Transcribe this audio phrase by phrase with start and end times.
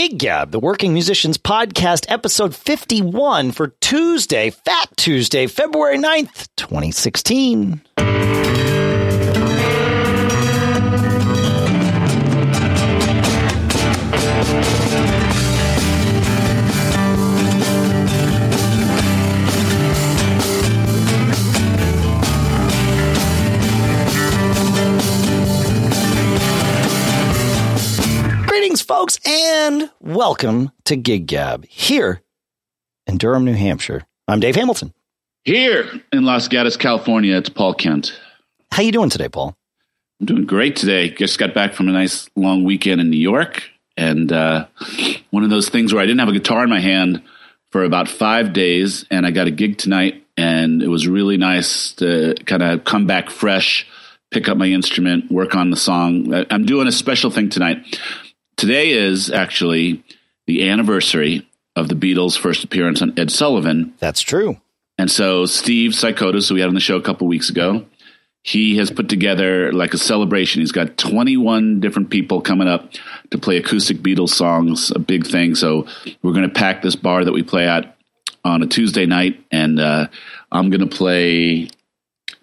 [0.00, 7.82] Gig Gab, the Working Musicians Podcast, episode 51 for Tuesday, Fat Tuesday, February 9th, 2016.
[28.90, 32.22] Folks, and welcome to Gig Gab here
[33.06, 34.02] in Durham, New Hampshire.
[34.26, 34.92] I'm Dave Hamilton.
[35.44, 38.18] Here in Los Gatos, California, it's Paul Kent.
[38.72, 39.56] How you doing today, Paul?
[40.18, 41.08] I'm doing great today.
[41.08, 43.62] Just got back from a nice long weekend in New York,
[43.96, 44.66] and uh,
[45.30, 47.22] one of those things where I didn't have a guitar in my hand
[47.70, 51.92] for about five days, and I got a gig tonight, and it was really nice
[51.92, 53.86] to kind of come back fresh,
[54.32, 56.34] pick up my instrument, work on the song.
[56.50, 58.00] I'm doing a special thing tonight.
[58.60, 60.04] Today is actually
[60.46, 63.94] the anniversary of the Beatles' first appearance on Ed Sullivan.
[64.00, 64.60] That's true.
[64.98, 67.86] And so Steve Psychotis, who we had on the show a couple weeks ago,
[68.42, 70.60] he has put together like a celebration.
[70.60, 72.92] He's got 21 different people coming up
[73.30, 75.54] to play acoustic Beatles songs, a big thing.
[75.54, 75.86] So
[76.22, 77.96] we're going to pack this bar that we play at
[78.44, 80.08] on a Tuesday night, and uh,
[80.52, 81.70] I'm going to play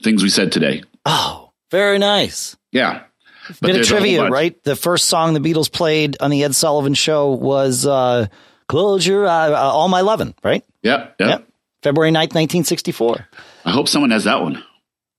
[0.02, 0.82] things we said today.
[1.06, 2.58] Oh, very nice.
[2.72, 3.04] Yeah.
[3.48, 4.64] But Bit of there's a whole trivia, right?
[4.64, 8.28] The first song the Beatles played on the Ed Sullivan Show was uh,
[8.68, 10.64] "Close Your Eye," uh, "All My Lovin'," right?
[10.84, 11.16] Yep.
[11.20, 11.30] Yep.
[11.30, 11.48] Yep.
[11.84, 13.28] February 9th, 1964.
[13.66, 14.64] I hope someone has that one.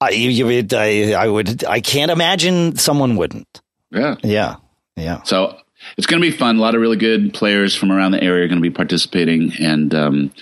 [0.00, 1.64] I, you, it- I, I would.
[1.64, 3.60] I can't imagine someone wouldn't.
[3.90, 4.16] Yeah.
[4.22, 4.56] Yeah,
[4.96, 5.22] yeah.
[5.22, 5.58] So
[5.96, 6.56] it's going to be fun.
[6.56, 9.52] A lot of really good players from around the area are going to be participating,
[9.60, 10.32] and um,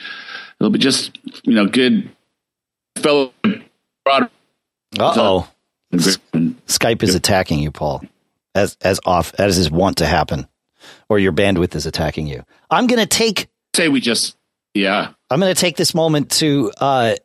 [0.61, 2.11] it'll be just you know good
[2.97, 3.33] fellow.
[3.45, 5.49] Uh oh.
[5.97, 8.03] Skype is attacking you, Paul,
[8.55, 10.47] as as off as is wont to happen,
[11.09, 12.45] or your bandwidth is attacking you.
[12.71, 14.37] I'm going to take Say we just
[14.75, 15.13] yeah.
[15.31, 17.17] I'm going to take this moment to uh,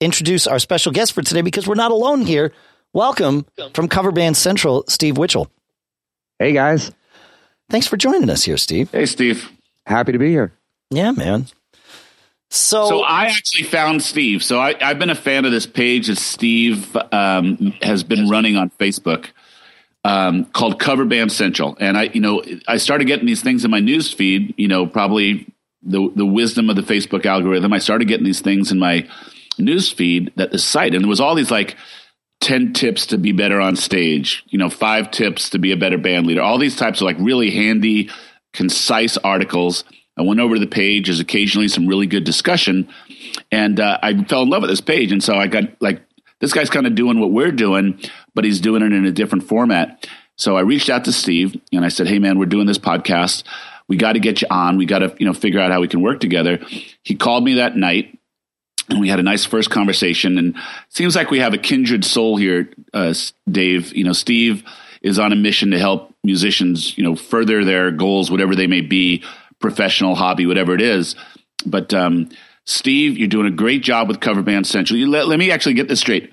[0.00, 2.52] introduce our special guest for today because we're not alone here.
[2.92, 5.48] Welcome from Cover Band Central, Steve Witchell.
[6.38, 6.92] Hey guys,
[7.68, 8.90] Thanks for joining us here, Steve.
[8.92, 9.50] Hey Steve.
[9.86, 10.52] happy to be here.
[10.90, 11.46] Yeah, man.
[12.50, 14.42] So, So I actually found Steve.
[14.42, 18.56] So I, I've been a fan of this page that Steve um, has been running
[18.56, 19.30] on Facebook
[20.04, 23.72] um, called Cover Band Central, and I, you know, I started getting these things in
[23.72, 24.54] my news feed.
[24.56, 25.52] You know, probably
[25.82, 27.72] the the wisdom of the Facebook algorithm.
[27.72, 29.08] I started getting these things in my
[29.58, 31.76] news feed that the site, and there was all these like.
[32.42, 35.96] 10 tips to be better on stage, you know, five tips to be a better
[35.96, 38.10] band leader, all these types of like really handy,
[38.52, 39.84] concise articles.
[40.16, 41.06] I went over to the page.
[41.06, 42.88] There's occasionally some really good discussion.
[43.52, 45.12] And uh, I fell in love with this page.
[45.12, 46.02] And so I got like,
[46.40, 48.00] this guy's kind of doing what we're doing,
[48.34, 50.08] but he's doing it in a different format.
[50.36, 53.42] So I reached out to Steve and I said, Hey, man, we're doing this podcast.
[53.88, 54.76] We got to get you on.
[54.78, 56.58] We got to, you know, figure out how we can work together.
[57.02, 58.16] He called me that night
[58.88, 60.54] and we had a nice first conversation and
[60.88, 63.12] seems like we have a kindred soul here uh,
[63.50, 64.62] dave you know steve
[65.02, 68.80] is on a mission to help musicians you know further their goals whatever they may
[68.80, 69.22] be
[69.60, 71.14] professional hobby whatever it is
[71.64, 72.28] but um,
[72.64, 75.74] steve you're doing a great job with cover band central you, let, let me actually
[75.74, 76.30] get this straight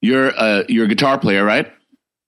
[0.00, 1.72] you're a, you're a guitar player right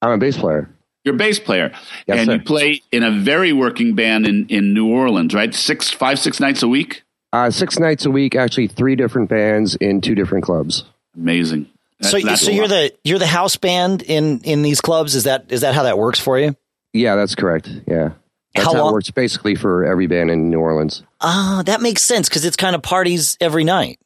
[0.03, 0.69] I'm a bass player.
[1.05, 1.73] you're a bass player
[2.07, 2.33] Yes, and sir.
[2.35, 6.39] you play in a very working band in, in new orleans right six five six
[6.41, 7.03] nights a week
[7.33, 10.85] Uh, six nights a week, actually three different bands in two different clubs.
[11.17, 11.67] amazing
[12.01, 12.71] That- so, so you're lot.
[12.71, 15.15] the you're the house band in in these clubs.
[15.15, 16.55] Is that is that how that works for you?
[16.93, 17.69] Yeah, that's correct.
[17.89, 18.11] Yeah,
[18.57, 21.03] that's How how, long- it works basically for every band in New Orleans.
[21.21, 23.99] Ah, that makes sense because it's kind of parties every night.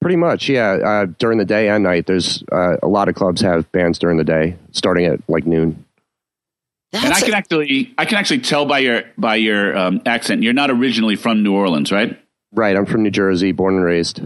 [0.00, 0.70] Pretty much, yeah.
[0.84, 4.16] Uh, during the day and night, there's uh, a lot of clubs have bands during
[4.16, 5.84] the day, starting at like noon.
[6.92, 10.00] That's and I a- can actually, I can actually tell by your by your um,
[10.06, 12.18] accent, you're not originally from New Orleans, right?
[12.52, 12.76] Right.
[12.76, 14.22] I'm from New Jersey, born and raised.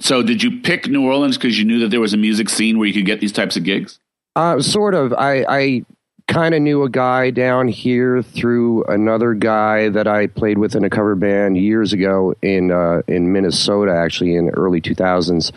[0.00, 2.78] So, did you pick New Orleans because you knew that there was a music scene
[2.78, 4.00] where you could get these types of gigs?
[4.34, 5.12] Uh, sort of.
[5.12, 5.84] I, I
[6.26, 10.84] kind of knew a guy down here through another guy that I played with in
[10.84, 15.52] a cover band years ago in uh, in Minnesota, actually in early 2000s.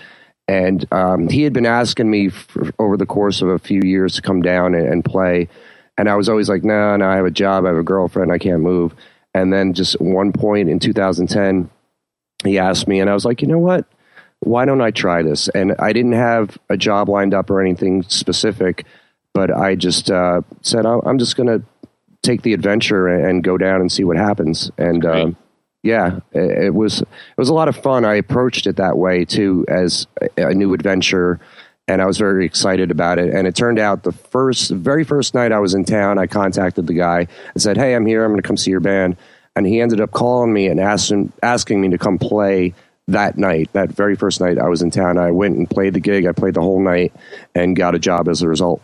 [0.47, 4.15] And um, he had been asking me f over the course of a few years
[4.15, 5.49] to come down and, and play.
[5.97, 8.31] And I was always like, no, no, I have a job, I have a girlfriend,
[8.31, 8.93] I can't move.
[9.33, 11.69] And then just one point in 2010,
[12.43, 13.85] he asked me, and I was like, you know what?
[14.39, 15.49] Why don't I try this?
[15.49, 18.85] And I didn't have a job lined up or anything specific,
[19.37, 21.63] but I just uh, said, "I'm I'm just going to
[22.23, 24.71] take the adventure and go down and see what happens.
[24.79, 25.37] And um,
[25.83, 27.07] yeah, it, it was it
[27.37, 28.03] was a lot of fun.
[28.03, 30.07] I approached it that way too, as
[30.39, 31.39] a, a new adventure,
[31.87, 33.31] and I was very excited about it.
[33.31, 36.87] And it turned out the first, very first night I was in town, I contacted
[36.87, 38.25] the guy and said, "Hey, I'm here.
[38.25, 39.17] I'm going to come see your band."
[39.55, 42.73] and he ended up calling me and asking asking me to come play
[43.07, 45.17] that night, that very first night I was in town.
[45.17, 46.25] I went and played the gig.
[46.25, 47.13] I played the whole night
[47.55, 48.81] and got a job as a result.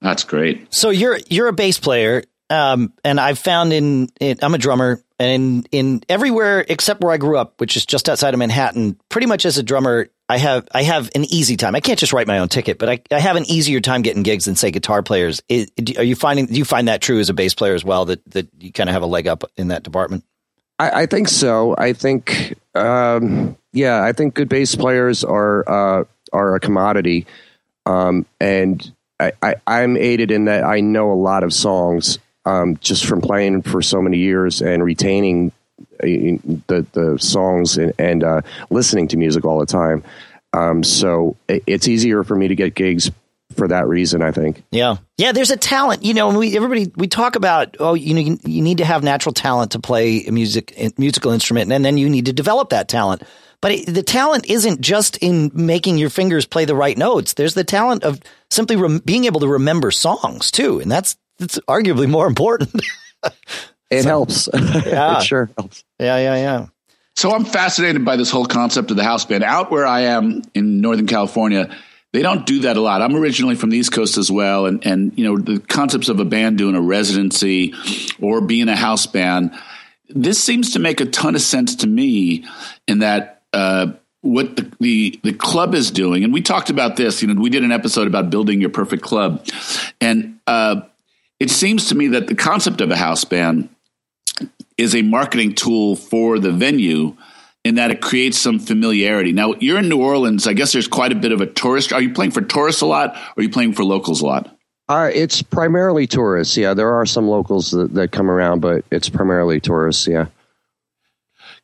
[0.00, 0.72] That's great.
[0.72, 5.02] So you're you're a bass player, um, and I've found in, in I'm a drummer,
[5.18, 8.98] and in, in everywhere except where I grew up, which is just outside of Manhattan,
[9.08, 11.74] pretty much as a drummer, I have I have an easy time.
[11.74, 14.22] I can't just write my own ticket, but I, I have an easier time getting
[14.22, 15.42] gigs than say guitar players.
[15.48, 18.04] Is, are you finding do you find that true as a bass player as well?
[18.04, 20.24] That that you kind of have a leg up in that department.
[20.78, 21.74] I, I think so.
[21.76, 27.26] I think um, yeah, I think good bass players are uh, are a commodity,
[27.86, 29.32] um, and I,
[29.66, 33.62] I, am aided in that I know a lot of songs um, just from playing
[33.62, 35.52] for so many years and retaining
[36.00, 36.06] uh,
[36.66, 40.04] the the songs and, and uh, listening to music all the time.
[40.52, 43.10] Um, so it, it's easier for me to get gigs
[43.56, 44.22] for that reason.
[44.22, 44.62] I think.
[44.70, 45.32] Yeah, yeah.
[45.32, 46.04] There's a talent.
[46.04, 47.76] You know, we everybody we talk about.
[47.80, 51.32] Oh, you know, you, you need to have natural talent to play a music musical
[51.32, 53.22] instrument, and then you need to develop that talent.
[53.60, 57.34] But it, the talent isn't just in making your fingers play the right notes.
[57.34, 58.20] There's the talent of
[58.50, 62.70] simply rem- being able to remember songs too, and that's that's arguably more important.
[63.90, 64.48] it so, helps.
[64.54, 65.84] Yeah, it sure helps.
[65.98, 66.66] Yeah, yeah, yeah.
[67.16, 69.42] So I'm fascinated by this whole concept of the house band.
[69.42, 71.76] Out where I am in Northern California,
[72.12, 73.02] they don't do that a lot.
[73.02, 76.20] I'm originally from the East Coast as well, and and you know the concepts of
[76.20, 77.74] a band doing a residency
[78.20, 79.52] or being a house band.
[80.08, 82.46] This seems to make a ton of sense to me
[82.86, 87.22] in that uh, what the, the, the club is doing, and we talked about this.
[87.22, 89.46] You know, we did an episode about building your perfect club,
[90.00, 90.82] and uh,
[91.40, 93.68] it seems to me that the concept of a house band
[94.76, 97.16] is a marketing tool for the venue
[97.64, 99.32] in that it creates some familiarity.
[99.32, 100.46] Now, you're in New Orleans.
[100.46, 101.92] I guess there's quite a bit of a tourist.
[101.92, 104.56] Are you playing for tourists a lot, or are you playing for locals a lot?
[104.88, 106.56] Uh, it's primarily tourists.
[106.56, 110.06] Yeah, there are some locals that, that come around, but it's primarily tourists.
[110.06, 110.26] Yeah.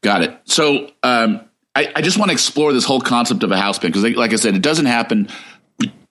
[0.02, 0.38] Got it.
[0.44, 1.40] So, um,
[1.74, 4.32] I, I just want to explore this whole concept of a house band because, like
[4.32, 5.28] I said, it doesn't happen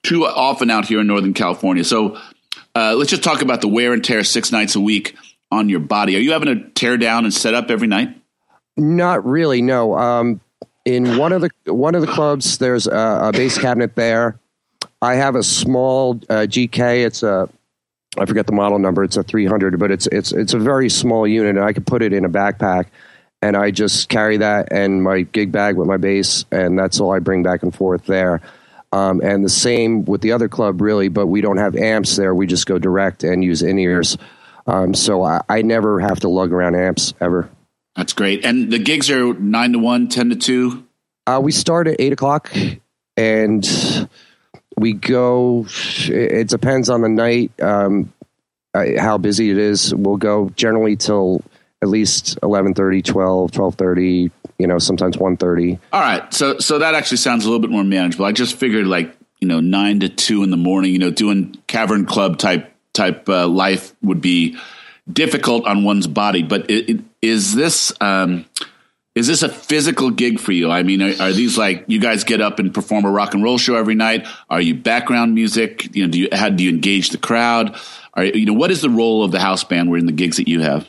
[0.02, 1.84] too often out here in Northern California.
[1.84, 2.20] So
[2.74, 5.16] uh, let's just talk about the wear and tear six nights a week
[5.50, 6.16] on your body.
[6.16, 8.14] Are you having to tear down and set up every night?
[8.76, 9.62] Not really.
[9.62, 9.96] No.
[9.96, 10.40] Um,
[10.84, 14.38] in one of the one of the clubs, there's a, a bass cabinet there.
[15.00, 17.06] I have a small uh, GK.
[17.06, 17.48] It's a
[18.18, 19.02] I forget the model number.
[19.02, 22.02] It's a 300, but it's it's it's a very small unit, and I could put
[22.02, 22.86] it in a backpack
[23.44, 27.12] and I just carry that and my gig bag with my bass, and that's all
[27.12, 28.40] I bring back and forth there.
[28.90, 32.34] Um, and the same with the other club, really, but we don't have amps there.
[32.34, 34.16] We just go direct and use in ears.
[34.66, 37.50] Um, so I, I, never have to lug around amps ever.
[37.96, 38.46] That's great.
[38.46, 40.86] And the gigs are nine to one, 10 to two?
[41.26, 42.50] Uh, we start at eight o'clock
[43.18, 44.08] and
[44.78, 45.66] we go,
[46.06, 48.10] it depends on the night, um,
[48.74, 49.94] how busy it is.
[49.94, 51.42] We'll go generally till
[51.84, 55.78] at least 11:30, 12, 12:30, you know, sometimes 1:30.
[55.92, 56.32] All right.
[56.34, 58.24] So so that actually sounds a little bit more manageable.
[58.24, 61.56] I just figured like, you know, 9 to 2 in the morning, you know, doing
[61.68, 64.56] cavern club type type uh, life would be
[65.12, 68.46] difficult on one's body, but it, it, is this um,
[69.14, 70.70] is this a physical gig for you?
[70.70, 73.44] I mean, are, are, these like you guys get up and perform a rock and
[73.44, 74.26] roll show every night?
[74.50, 75.94] Are you background music?
[75.94, 77.76] You know, do you how do you engage the crowd?
[78.14, 80.38] Are you know what is the role of the house band where in the gigs
[80.38, 80.88] that you have?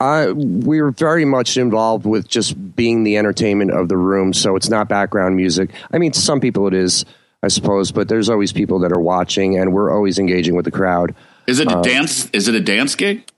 [0.00, 4.70] Uh, we're very much involved with just being the entertainment of the room, so it's
[4.70, 5.70] not background music.
[5.92, 7.04] I mean, some people it is,
[7.42, 10.70] I suppose, but there's always people that are watching, and we're always engaging with the
[10.70, 11.14] crowd.
[11.46, 12.30] Is it a uh, dance?
[12.30, 13.28] Is it a dance gig?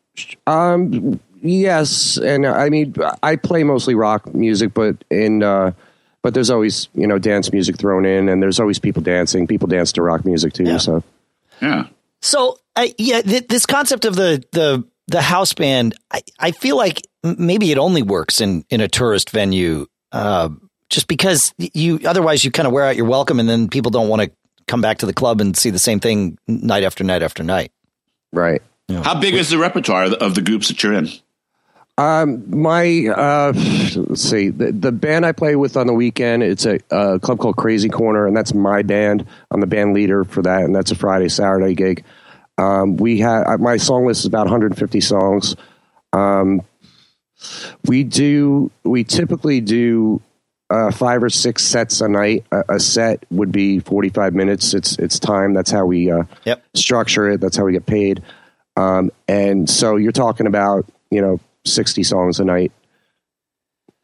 [0.47, 5.73] Um, yes, and I mean, I play mostly rock music, but in uh,
[6.23, 9.49] but there's always you know dance music thrown in, and there's always people dancing.
[9.49, 10.65] People dance to rock music too.
[10.65, 10.79] Yeah.
[10.79, 11.03] So
[11.61, 11.87] yeah.
[12.21, 16.77] So uh, yeah, th- this concept of the the the house band, I, I feel
[16.77, 20.49] like maybe it only works in, in a tourist venue, uh,
[20.91, 24.09] just because you otherwise you kind of wear out your welcome, and then people don't
[24.09, 24.31] want to
[24.67, 27.73] come back to the club and see the same thing night after night after night.
[28.33, 28.63] Right.
[28.89, 31.09] How big is the repertoire of the groups that you're in?
[31.99, 33.53] Um, my uh,
[33.97, 37.39] let's see, the, the band I play with on the weekend, it's a, a club
[37.39, 39.27] called Crazy Corner, and that's my band.
[39.51, 42.05] I'm the band leader for that, and that's a Friday Saturday gig.
[42.59, 45.57] Um, we had uh, my song list is about 150 songs.
[46.13, 46.63] Um,
[47.87, 50.21] we do we typically do
[50.71, 52.45] uh, five or six sets a night.
[52.53, 54.75] A, a, set would be 45 minutes.
[54.75, 55.53] It's it's time.
[55.53, 56.65] That's how we uh, yep.
[56.75, 57.41] structure it.
[57.41, 58.23] That's how we get paid.
[58.77, 62.73] Um, and so you're talking about you know 60 songs a night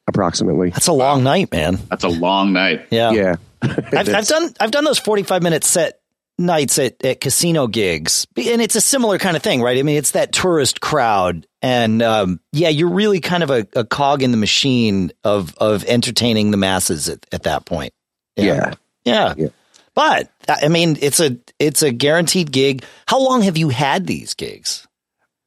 [0.07, 0.71] approximately.
[0.71, 1.79] That's a long night, man.
[1.89, 2.87] That's a long night.
[2.91, 3.13] Yeah.
[3.13, 3.37] Yeah.
[3.61, 5.98] I've, I've, done I've done those 45 minute set
[6.39, 9.79] nights at, at casino gigs, and it's a similar kind of thing, right?
[9.79, 13.85] I mean, it's that tourist crowd, and um, yeah, you're really kind of a, a,
[13.85, 17.93] cog in the machine of of entertaining the masses at, at that point.
[18.37, 18.75] Yeah.
[19.05, 19.49] yeah, yeah.
[19.95, 22.85] But I mean, it's a it's a guaranteed gig.
[23.09, 24.87] How long have you had these gigs?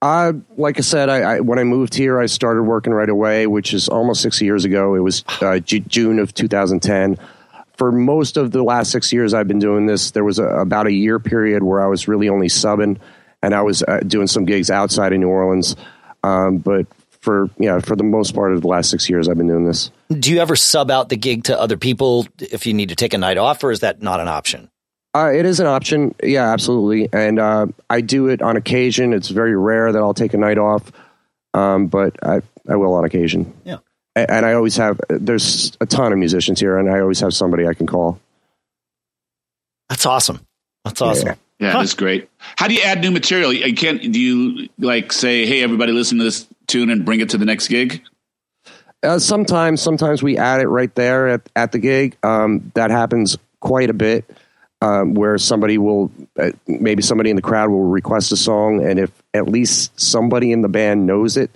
[0.02, 3.46] Uh, like I said, I, I, when I moved here, I started working right away,
[3.46, 4.96] which is almost six years ago.
[4.96, 7.18] It was uh, June of 2010.
[7.82, 10.86] For most of the last six years I've been doing this, there was a, about
[10.86, 13.00] a year period where I was really only subbing,
[13.42, 15.76] and I was uh, doing some gigs outside of New Orleans.
[16.24, 16.86] Um, but
[17.22, 19.90] for yeah, for the most part of the last six years, I've been doing this.
[20.12, 23.16] Do you ever sub out the gig to other people if you need to take
[23.16, 24.70] a night off, or is that not an option?
[25.16, 26.14] Uh, it is an option.
[26.22, 27.10] Yeah, absolutely.
[27.12, 29.12] And uh, I do it on occasion.
[29.12, 30.92] It's very rare that I'll take a night off,
[31.56, 33.52] um, but I, I will on occasion.
[33.66, 33.78] Yeah.
[34.16, 37.34] And, and I always have, there's a ton of musicians here, and I always have
[37.34, 38.20] somebody I can call.
[39.90, 40.40] That's awesome.
[40.86, 41.28] That's awesome.
[41.28, 41.36] Yeah.
[41.60, 41.80] Yeah, huh.
[41.80, 42.28] that's great.
[42.40, 43.54] How do you add new material?
[43.54, 44.02] You can't.
[44.02, 47.46] Do you like say, "Hey, everybody, listen to this tune and bring it to the
[47.46, 48.02] next gig"?
[49.04, 52.18] Uh, sometimes, sometimes we add it right there at, at the gig.
[52.24, 54.26] Um, that happens quite a bit
[54.82, 59.00] um, where somebody will uh, maybe somebody in the crowd will request a song, and
[59.00, 61.52] if at least somebody in the band knows it,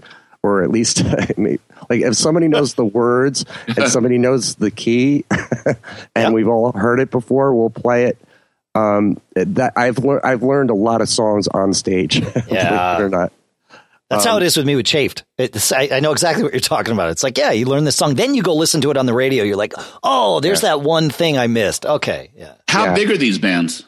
[0.46, 1.04] or at least
[1.38, 1.60] like
[1.90, 5.76] if somebody knows the words and somebody knows the key, and
[6.16, 6.34] yep.
[6.34, 8.18] we've all heard it before, we'll play it.
[8.76, 13.00] Um, that I've learned I've learned a lot of songs on stage, yeah.
[13.00, 13.32] or not.
[14.10, 15.24] That's um, how it is with me with Chafed.
[15.38, 17.10] It's, I, I, know exactly what you're talking about.
[17.10, 19.16] It's like, yeah, you learn this song, then you go listen to it on the
[19.16, 19.44] radio.
[19.44, 19.74] You're like,
[20.04, 20.70] oh, there's yeah.
[20.70, 21.88] that one thing I missed.
[21.88, 22.54] Okay, yeah.
[22.68, 22.94] How yeah.
[22.94, 23.84] big are these bands?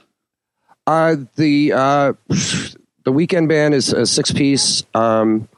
[0.88, 2.14] Uh, the uh,
[3.04, 4.84] the weekend band is a six piece.
[4.96, 5.50] Um,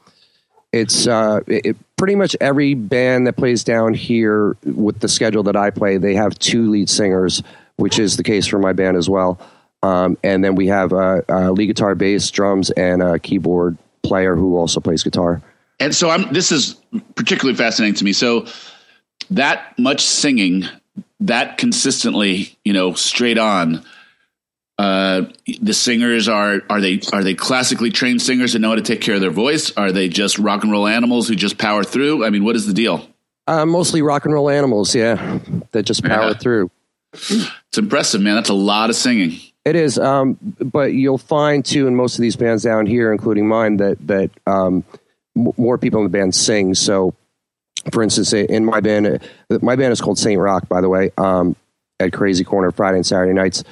[0.72, 5.56] it's uh, it, pretty much every band that plays down here with the schedule that
[5.56, 5.96] I play.
[5.96, 7.42] They have two lead singers,
[7.76, 9.40] which is the case for my band as well.
[9.82, 14.36] Um, and then we have uh, uh, lead guitar, bass, drums, and a keyboard player
[14.36, 15.42] who also plays guitar.
[15.78, 16.76] And so I'm this is
[17.14, 18.12] particularly fascinating to me.
[18.12, 18.46] So
[19.30, 20.64] that much singing,
[21.20, 23.84] that consistently, you know, straight on.
[24.80, 28.80] Uh, the singers are are they are they classically trained singers that know how to
[28.80, 29.76] take care of their voice?
[29.76, 32.24] Are they just rock and roll animals who just power through?
[32.24, 33.06] I mean, what is the deal?
[33.46, 35.38] Uh, mostly rock and roll animals, yeah,
[35.72, 36.32] that just power yeah.
[36.32, 36.70] through.
[37.12, 38.36] It's impressive, man.
[38.36, 39.38] That's a lot of singing.
[39.66, 43.46] It is, um, but you'll find too in most of these bands down here, including
[43.46, 44.82] mine, that that um,
[45.36, 46.74] m- more people in the band sing.
[46.74, 47.14] So,
[47.92, 49.06] for instance, in my band,
[49.50, 51.54] uh, my band is called Saint Rock, by the way, um,
[51.98, 53.62] at Crazy Corner Friday and Saturday nights.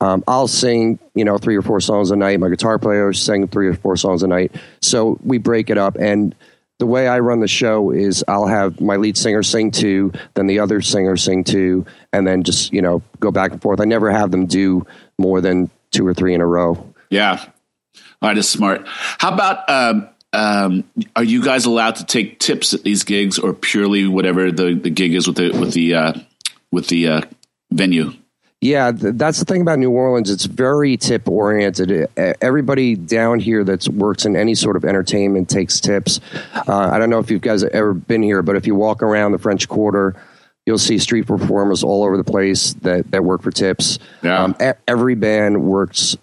[0.00, 2.38] Um, I'll sing, you know, three or four songs a night.
[2.38, 4.54] My guitar player sing three or four songs a night.
[4.80, 6.34] So we break it up, and
[6.78, 10.46] the way I run the show is I'll have my lead singer sing two, then
[10.46, 13.80] the other singer sing two, and then just you know go back and forth.
[13.80, 14.86] I never have them do
[15.18, 16.94] more than two or three in a row.
[17.10, 17.44] Yeah,
[18.22, 18.82] all right, that's smart.
[18.86, 20.84] How about um, um,
[21.16, 24.90] are you guys allowed to take tips at these gigs, or purely whatever the, the
[24.90, 26.12] gig is with the with the uh,
[26.70, 27.20] with the uh,
[27.72, 28.12] venue?
[28.60, 30.30] Yeah, that's the thing about New Orleans.
[30.30, 32.08] It's very tip oriented.
[32.16, 36.20] Everybody down here that works in any sort of entertainment takes tips.
[36.52, 39.00] Uh, I don't know if you guys have ever been here, but if you walk
[39.00, 40.20] around the French Quarter,
[40.66, 44.00] you'll see street performers all over the place that, that work for tips.
[44.22, 44.42] Yeah.
[44.42, 44.56] Um,
[44.88, 46.16] every band works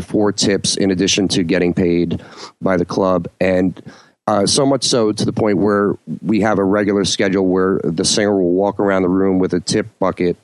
[0.00, 2.22] for tips in addition to getting paid
[2.62, 3.28] by the club.
[3.38, 3.80] And
[4.26, 8.04] uh, so much so to the point where we have a regular schedule where the
[8.04, 10.38] singer will walk around the room with a tip bucket.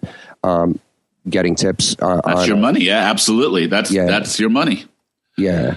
[0.45, 0.79] Um,
[1.29, 1.97] getting tips.
[2.01, 2.81] Uh, that's your money.
[2.85, 3.67] Yeah, absolutely.
[3.67, 4.07] That's yeah.
[4.07, 4.85] that's your money.
[5.37, 5.77] Yeah.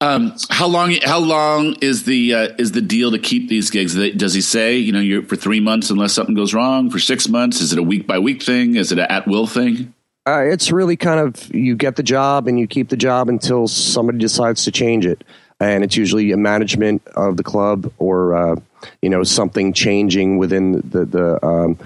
[0.00, 0.94] Um, how long?
[1.02, 3.94] How long is the uh, is the deal to keep these gigs?
[3.94, 6.90] Does he say you know you're for three months unless something goes wrong?
[6.90, 7.62] For six months?
[7.62, 8.76] Is it a week by week thing?
[8.76, 9.94] Is it an at will thing?
[10.26, 13.68] Uh, it's really kind of you get the job and you keep the job until
[13.68, 15.24] somebody decides to change it,
[15.60, 18.56] and it's usually a management of the club or uh,
[19.00, 21.78] you know something changing within the the um,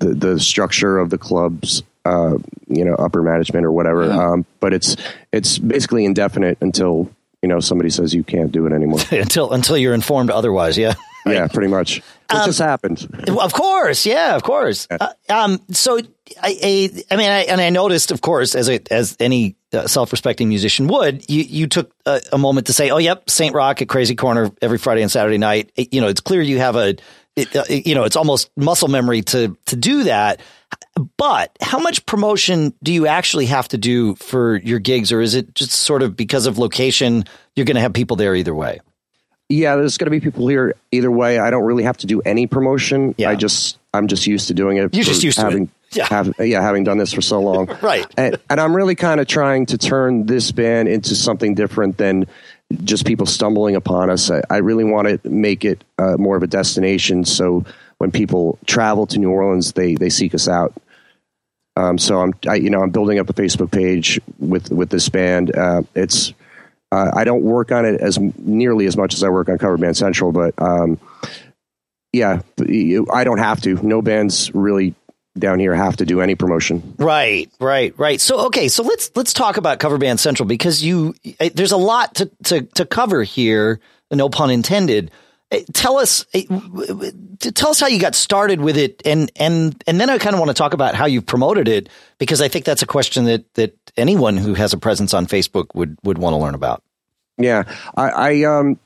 [0.00, 2.36] the, the structure of the club's uh,
[2.68, 4.06] you know upper management or whatever.
[4.06, 4.32] Yeah.
[4.32, 4.96] Um, but it's
[5.32, 7.10] it's basically indefinite until
[7.42, 9.00] you know somebody says you can't do it anymore.
[9.10, 10.76] until until you're informed otherwise.
[10.76, 10.94] Yeah.
[11.26, 11.98] Yeah, pretty much.
[11.98, 13.06] It um, just happened.
[13.28, 14.88] Of course, yeah, of course.
[14.90, 14.96] Yeah.
[15.00, 16.00] Uh, um, so, I,
[16.42, 20.48] I, I mean, I, and I noticed, of course, as a, as any uh, self-respecting
[20.48, 23.88] musician would, you you took a, a, moment to say, "Oh, yep, Saint Rock at
[23.88, 26.96] Crazy Corner every Friday and Saturday night." It, you know, it's clear you have a
[27.36, 30.40] it, uh, you know, it's almost muscle memory to to do that.
[31.16, 35.34] But how much promotion do you actually have to do for your gigs, or is
[35.34, 37.24] it just sort of because of location?
[37.56, 38.80] You're going to have people there either way.
[39.48, 41.38] Yeah, there's going to be people here either way.
[41.40, 43.16] I don't really have to do any promotion.
[43.18, 43.30] Yeah.
[43.30, 44.94] I just I'm just used to doing it.
[44.94, 46.06] You're just used having, to Yeah.
[46.06, 47.68] Have, yeah, having done this for so long.
[47.82, 48.06] Right.
[48.16, 52.26] And, and I'm really kind of trying to turn this band into something different than
[52.84, 54.30] just people stumbling upon us.
[54.30, 57.24] I, I really want to make it uh, more of a destination.
[57.24, 57.64] So
[57.98, 60.72] when people travel to New Orleans, they, they seek us out.
[61.76, 65.08] Um, so I'm, I, you know, I'm building up a Facebook page with, with this
[65.08, 65.56] band.
[65.56, 66.32] Uh, it's,
[66.92, 69.76] uh, I don't work on it as nearly as much as I work on Cover
[69.76, 70.98] Band Central, but um,
[72.12, 72.42] yeah,
[73.12, 73.74] I don't have to.
[73.86, 74.94] No bands really
[75.38, 76.94] down here have to do any promotion.
[76.98, 78.20] Right, right, right.
[78.20, 81.76] So okay, so let's let's talk about Cover Band Central because you eh, there's a
[81.76, 83.80] lot to to, to cover here.
[84.10, 85.10] No pun intended.
[85.52, 86.44] Eh, tell us eh,
[87.54, 90.40] tell us how you got started with it, and and and then I kind of
[90.40, 93.52] want to talk about how you've promoted it because I think that's a question that
[93.54, 96.82] that anyone who has a presence on Facebook would would want to learn about.
[97.38, 97.64] Yeah,
[97.96, 98.78] I, I um,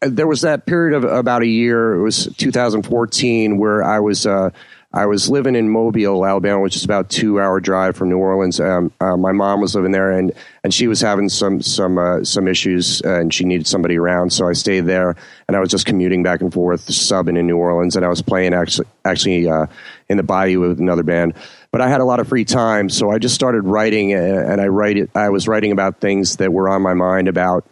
[0.00, 1.94] there was that period of about a year.
[1.94, 4.50] It was 2014 where I was uh,
[4.94, 8.60] I was living in Mobile, Alabama, which is about two hour drive from New Orleans.
[8.60, 10.32] Um, uh, my mom was living there, and
[10.62, 14.32] and she was having some some uh, some issues, uh, and she needed somebody around.
[14.32, 15.16] So I stayed there,
[15.48, 18.22] and I was just commuting back and forth, subbing in New Orleans, and I was
[18.22, 19.66] playing actually actually uh,
[20.08, 21.34] in the Bayou with another band.
[21.72, 24.60] But I had a lot of free time, so I just started writing, uh, and
[24.60, 25.10] I write it.
[25.16, 27.66] I was writing about things that were on my mind about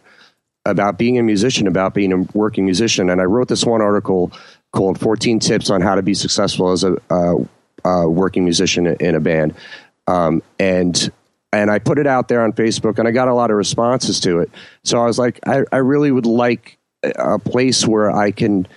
[0.65, 4.33] about being a musician, about being a working musician, and I wrote this one article
[4.73, 7.35] called 14 Tips on How to Be Successful as a uh,
[7.85, 9.55] uh, Working Musician in a Band.
[10.07, 11.11] Um, and
[11.53, 14.19] and I put it out there on Facebook, and I got a lot of responses
[14.21, 14.49] to it.
[14.83, 18.67] So I was like, I, I really would like a place where I can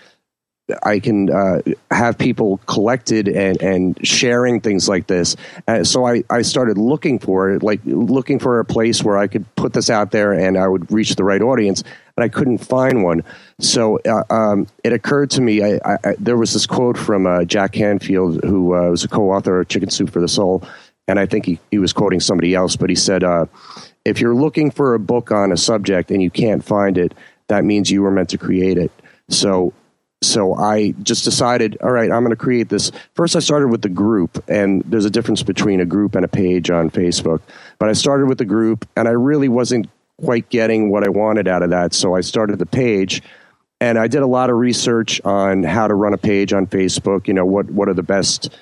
[0.83, 5.37] I can uh, have people collected and, and sharing things like this.
[5.85, 9.47] So I, I started looking for it, like looking for a place where I could
[9.55, 11.85] put this out there and I would reach the right audience,
[12.17, 13.23] and I couldn't find one.
[13.61, 17.45] So uh, um, it occurred to me, I, I, there was this quote from uh,
[17.45, 20.63] Jack Canfield, who uh, was a co-author of Chicken Soup for the Soul,
[21.09, 23.47] and I think he, he was quoting somebody else, but he said, uh,
[24.05, 27.15] if you're looking for a book on a subject and you can't find it,
[27.49, 28.91] that means you were meant to create it.
[29.29, 29.73] So
[30.23, 32.91] so I just decided, all right, I'm going to create this.
[33.15, 36.29] First, I started with the group, and there's a difference between a group and a
[36.29, 37.43] page on Facebook.
[37.79, 39.89] But I started with the group, and I really wasn't
[40.23, 41.95] quite getting what I wanted out of that.
[41.95, 43.23] So I started the page,
[43.81, 47.29] and I did a lot of research on how to run a page on Facebook.
[47.29, 48.57] You know, what what are the best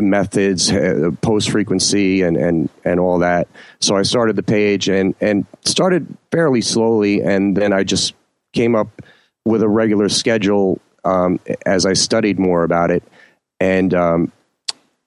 [0.00, 3.48] methods, uh, post frequency, and and and all that.
[3.80, 8.14] So I started the page, and and started fairly slowly, and then I just
[8.52, 9.02] came up
[9.44, 13.02] with a regular schedule um, as I studied more about it,
[13.60, 14.32] and um,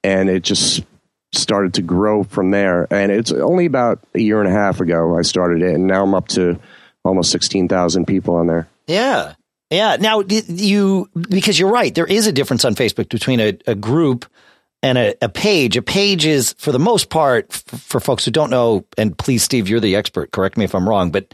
[0.03, 0.83] and it just
[1.33, 2.87] started to grow from there.
[2.91, 6.03] And it's only about a year and a half ago I started it, and now
[6.03, 6.59] I'm up to
[7.03, 8.67] almost sixteen thousand people on there.
[8.87, 9.33] Yeah,
[9.69, 9.97] yeah.
[9.99, 14.25] Now you because you're right, there is a difference on Facebook between a, a group
[14.83, 15.75] and a, a, page.
[15.75, 19.43] A page is, for the most part, f- for folks who don't know, and please,
[19.43, 20.31] Steve, you're the expert.
[20.31, 21.33] Correct me if I'm wrong, but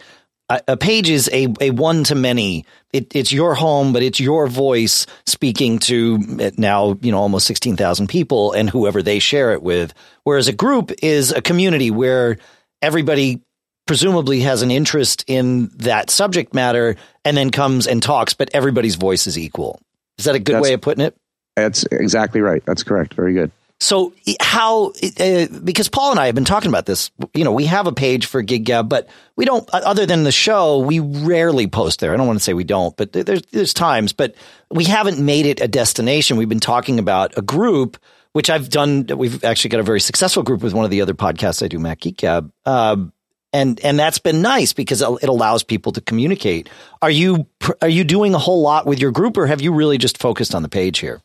[0.67, 2.65] a page is a, a one to many.
[2.91, 7.47] It, it's your home, but it's your voice speaking to eh, now, you know, almost
[7.47, 9.93] 16,000 people and whoever they share it with.
[10.23, 12.37] Whereas a group is a community where
[12.81, 13.41] everybody
[13.85, 18.95] presumably has an interest in that subject matter and then comes and talks, but everybody's
[18.95, 19.79] voice is equal.
[20.17, 21.15] Is that a good that's, way of putting it?
[21.55, 22.63] That's exactly right.
[22.65, 23.13] That's correct.
[23.13, 23.51] Very good.
[23.83, 27.65] So how uh, because Paul and I have been talking about this, you know, we
[27.65, 29.69] have a page for Gig Gab, but we don't.
[29.73, 32.13] Other than the show, we rarely post there.
[32.13, 34.35] I don't want to say we don't, but there's there's times, but
[34.71, 36.37] we haven't made it a destination.
[36.37, 37.97] We've been talking about a group,
[38.31, 39.05] which I've done.
[39.17, 41.77] We've actually got a very successful group with one of the other podcasts I do,
[41.77, 42.53] Mac Geek Gab.
[42.65, 43.11] Um,
[43.51, 46.69] and and that's been nice because it allows people to communicate.
[47.01, 47.47] Are you
[47.81, 50.55] are you doing a whole lot with your group, or have you really just focused
[50.55, 51.21] on the page here?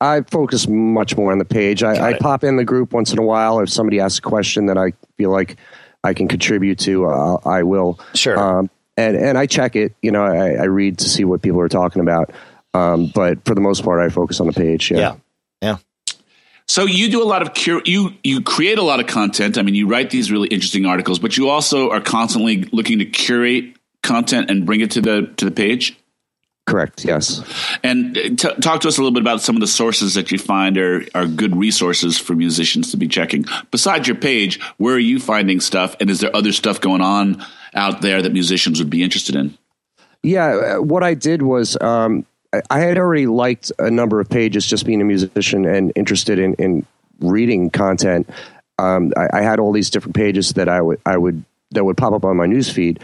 [0.00, 1.82] I focus much more on the page.
[1.82, 4.66] I, I, pop in the group once in a while if somebody asks a question
[4.66, 5.56] that I feel like
[6.04, 7.06] I can contribute to.
[7.06, 7.98] Uh, I will.
[8.14, 8.38] Sure.
[8.38, 9.94] Um, and and I check it.
[10.02, 12.30] You know, I, I, read to see what people are talking about.
[12.74, 14.90] Um, but for the most part, I focus on the page.
[14.90, 14.98] Yeah.
[14.98, 15.16] Yeah.
[15.62, 15.76] yeah.
[16.66, 19.58] So you do a lot of cur- you you create a lot of content.
[19.58, 23.04] I mean, you write these really interesting articles, but you also are constantly looking to
[23.04, 25.98] curate content and bring it to the to the page.
[26.68, 27.04] Correct.
[27.04, 27.42] Yes.
[27.82, 30.30] And uh, t- talk to us a little bit about some of the sources that
[30.30, 33.46] you find are are good resources for musicians to be checking.
[33.70, 37.42] Besides your page, where are you finding stuff, and is there other stuff going on
[37.74, 39.56] out there that musicians would be interested in?
[40.22, 42.26] Yeah, uh, what I did was um,
[42.70, 46.54] I had already liked a number of pages just being a musician and interested in,
[46.54, 46.86] in
[47.20, 48.28] reading content.
[48.78, 51.96] Um, I, I, had all these different pages that I would I would that would
[51.96, 53.00] pop up on my news feed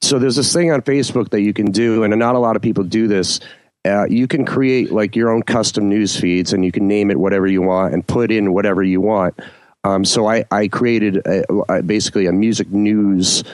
[0.00, 2.62] so there's this thing on Facebook that you can do, and not a lot of
[2.62, 3.40] people do this.
[3.84, 7.18] uh, you can create like your own custom news feeds and you can name it
[7.18, 9.38] whatever you want and put in whatever you want.
[9.84, 13.44] Um, so I, I created a, a, basically a music news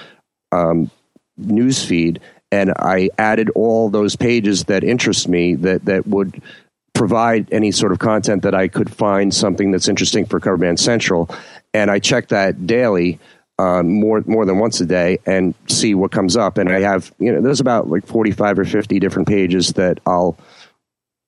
[0.51, 0.91] um,
[1.37, 6.41] news feed and I added all those pages that interest me that that would
[6.95, 10.79] provide any sort of content that I could find something that's interesting for Cover Band
[10.79, 11.29] Central,
[11.73, 13.19] and I check that daily.
[13.57, 16.59] Um, more more than once a day and see what comes up.
[16.59, 20.37] And I have you know there's about like 45 or 50 different pages that I'll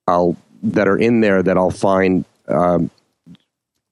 [0.07, 2.89] I'll that are in there that I'll find um,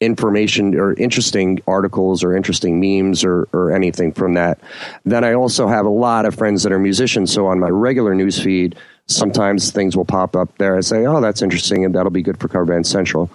[0.02, 4.60] information or interesting articles or interesting memes or, or anything from that.
[5.06, 7.32] Then I also have a lot of friends that are musicians.
[7.32, 8.76] So on my regular news feed,
[9.08, 10.76] sometimes things will pop up there.
[10.78, 13.30] I say, oh, that's interesting and that'll be good for Cover Band Central.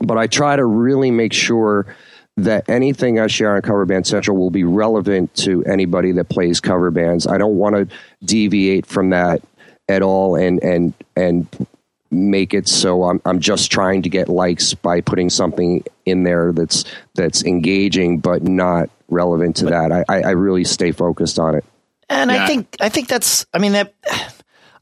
[0.00, 1.86] But I try to really make sure
[2.44, 6.60] that anything I share on Cover Band Central will be relevant to anybody that plays
[6.60, 7.26] cover bands.
[7.26, 9.42] I don't want to deviate from that
[9.88, 11.66] at all and and and
[12.10, 16.52] make it so I'm I'm just trying to get likes by putting something in there
[16.52, 19.92] that's that's engaging but not relevant to that.
[19.92, 21.64] I, I really stay focused on it.
[22.08, 22.44] And yeah.
[22.44, 23.94] I think I think that's I mean that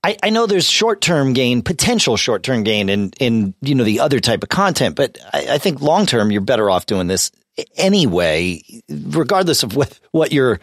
[0.05, 3.85] I, I know there's short term gain, potential short term gain in in you know
[3.85, 7.09] the other type of content, but I, I think long term you're better off doing
[7.09, 7.31] this
[7.77, 10.61] anyway, regardless of what what you're.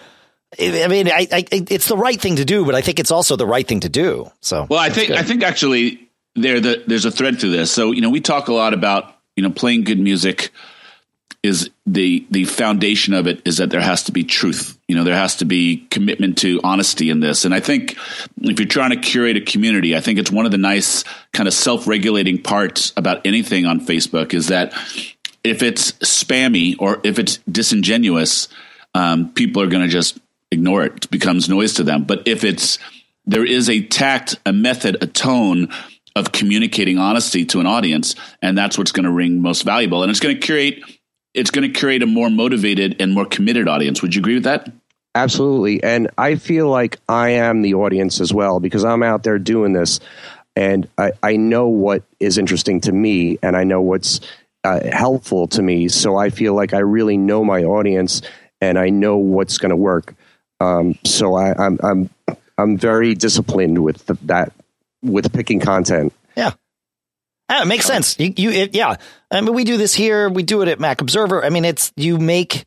[0.58, 3.36] I mean, I, I, it's the right thing to do, but I think it's also
[3.36, 4.32] the right thing to do.
[4.40, 5.18] So, well, I think good.
[5.18, 7.72] I think actually there the, there's a thread through this.
[7.72, 10.52] So, you know, we talk a lot about you know playing good music
[11.46, 14.78] is the the foundation of it is that there has to be truth.
[14.88, 17.46] You know, there has to be commitment to honesty in this.
[17.46, 17.98] And I think
[18.42, 21.04] if you're trying to curate a community, I think it's one of the nice
[21.34, 24.74] kind of self-regulating parts about anything on Facebook is that
[25.46, 28.48] if it's spammy or if it's disingenuous,
[28.94, 30.18] um, people are going to just
[30.52, 31.06] ignore it.
[31.06, 32.04] It becomes noise to them.
[32.04, 32.80] But if it's
[33.26, 35.70] there is a tact, a method, a tone
[36.16, 40.02] of communicating honesty to an audience, and that's what's going to ring most valuable.
[40.02, 40.84] And it's going to create
[41.34, 44.02] it's going to create a more motivated and more committed audience.
[44.02, 44.72] Would you agree with that?
[45.14, 45.84] Absolutely.
[45.84, 49.74] And I feel like I am the audience as well because I'm out there doing
[49.74, 50.00] this
[50.56, 54.22] and I, I know what is interesting to me and I know what's
[54.66, 55.88] uh, helpful to me.
[55.88, 58.22] So I feel like I really know my audience
[58.60, 60.16] and I know what's going to work.
[60.60, 64.54] Um, so I, am I'm, I'm I'm very disciplined with the, that
[65.02, 66.14] with picking content.
[66.36, 66.54] Yeah.
[67.50, 68.18] Ah, it makes sense.
[68.20, 68.96] You, you it, yeah.
[69.30, 70.30] I mean, we do this here.
[70.30, 71.44] We do it at Mac Observer.
[71.44, 72.66] I mean, it's you make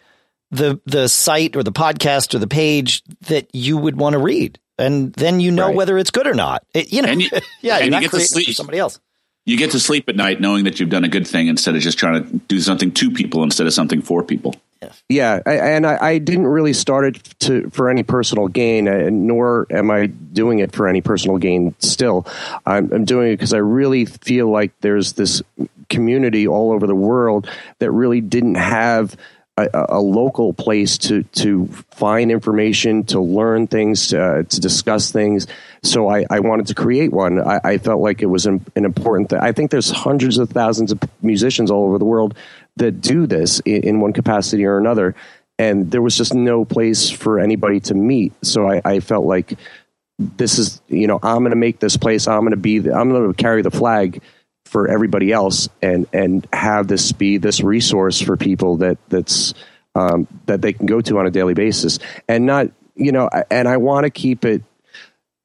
[0.51, 4.59] the the site or the podcast or the page that you would want to read,
[4.79, 5.75] and then you know right.
[5.75, 6.65] whether it's good or not.
[6.75, 7.29] It, you know, you,
[7.63, 9.01] yeah, you're not you creating for somebody else.
[9.49, 11.81] You get to sleep at night knowing that you've done a good thing instead of
[11.81, 14.55] just trying to do something to people instead of something for people.
[15.09, 19.09] Yeah, I, and I, I, didn't really start it to for any personal gain, uh,
[19.11, 21.75] nor am I doing it for any personal gain.
[21.79, 22.27] Still,
[22.67, 25.43] I'm, I'm doing it because I really feel like there's this
[25.89, 29.17] community all over the world that really didn't have
[29.65, 35.47] a, a local place to to find information, to learn things, uh, to discuss things.
[35.83, 37.41] So I, I, wanted to create one.
[37.41, 39.39] I, I felt like it was an, an important thing.
[39.41, 42.35] I think there's hundreds of thousands of musicians all over the world
[42.77, 45.15] that do this in, in, one capacity or another.
[45.59, 48.33] And there was just no place for anybody to meet.
[48.43, 49.59] So I, I felt like
[50.19, 52.27] this is, you know, I'm going to make this place.
[52.27, 54.21] I'm going to be, the, I'm going to carry the flag
[54.69, 59.55] for everybody else and, and have this be this resource for people that that's,
[59.95, 63.67] um, that they can go to on a daily basis and not, you know, and
[63.67, 64.63] I want to keep it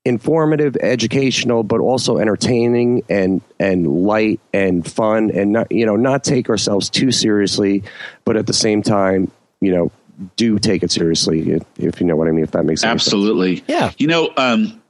[0.05, 6.23] informative, educational, but also entertaining and and light and fun, and not you know not
[6.23, 7.83] take ourselves too seriously,
[8.25, 9.31] but at the same time,
[9.62, 9.91] you know,
[10.36, 12.43] do take it seriously if, if you know what I mean.
[12.43, 12.91] If that makes sense.
[12.91, 13.69] absolutely, sense.
[13.69, 13.91] yeah.
[13.97, 14.81] You know, um,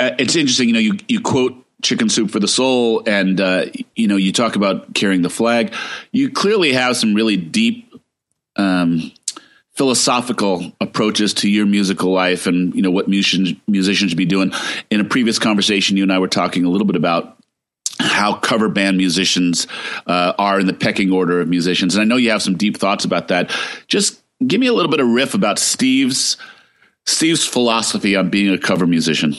[0.00, 0.68] uh, it's interesting.
[0.68, 4.32] You know, you you quote chicken soup for the soul and uh, you know you
[4.32, 5.72] talk about carrying the flag
[6.10, 7.94] you clearly have some really deep
[8.56, 9.12] um,
[9.74, 14.52] philosophical approaches to your musical life and you know what musicians musicians should be doing.
[14.90, 17.36] In a previous conversation, you and I were talking a little bit about
[18.00, 19.66] how cover band musicians
[20.06, 22.76] uh, are in the pecking order of musicians, and I know you have some deep
[22.76, 23.54] thoughts about that.
[23.88, 26.36] Just give me a little bit of riff about Steve's
[27.06, 29.34] Steve's philosophy on being a cover musician.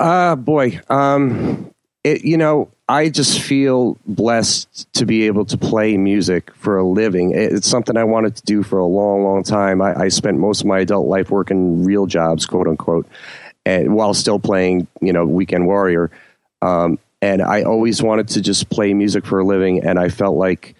[0.00, 5.98] Uh boy, um, it, you know, I just feel blessed to be able to play
[5.98, 7.32] music for a living.
[7.34, 9.82] It's something I wanted to do for a long, long time.
[9.82, 13.06] I, I spent most of my adult life working real jobs, quote unquote,
[13.66, 16.10] and while still playing, you know, Weekend Warrior.
[16.62, 20.38] Um, and I always wanted to just play music for a living, and I felt
[20.38, 20.76] like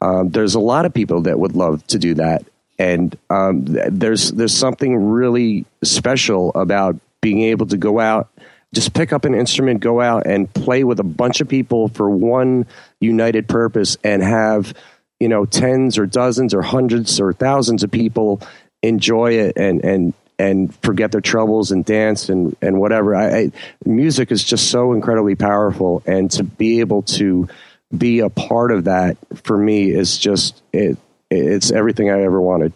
[0.00, 2.44] um, there's a lot of people that would love to do that.
[2.78, 8.30] And um, there's there's something really special about being able to go out
[8.74, 12.08] just pick up an instrument, go out and play with a bunch of people for
[12.08, 12.66] one
[13.00, 14.74] united purpose and have,
[15.18, 18.40] you know, tens or dozens or hundreds or thousands of people
[18.82, 23.14] enjoy it and, and, and forget their troubles and dance and, and whatever.
[23.14, 23.52] I, I,
[23.84, 26.02] music is just so incredibly powerful.
[26.06, 27.48] And to be able to
[27.96, 30.96] be a part of that for me is just, it,
[31.28, 32.72] it's everything I ever wanted.